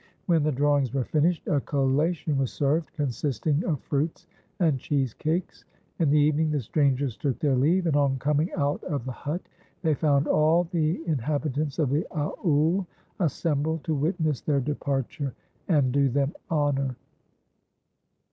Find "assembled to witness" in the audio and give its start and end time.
13.19-14.41